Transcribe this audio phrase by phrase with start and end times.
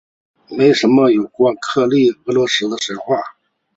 [0.49, 3.17] 没有什么有关克利俄斯的神话。